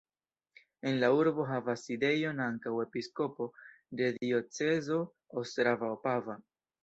En 0.91 0.95
la 1.01 1.09
urbo 1.17 1.43
havas 1.49 1.83
sidejon 1.89 2.39
ankaŭ 2.45 2.73
episkopo 2.85 3.47
de 4.01 4.09
diocezo 4.17 4.97
ostrava-opava. 5.43 6.39